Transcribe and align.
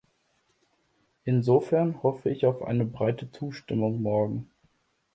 Insofern 1.25 2.01
hoffe 2.01 2.31
ich 2.31 2.47
auf 2.47 2.63
eine 2.63 2.85
breite 2.85 3.29
Zustimmung 3.31 4.01
morgen. 4.01 4.49